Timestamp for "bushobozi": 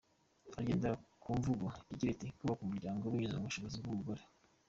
3.47-3.77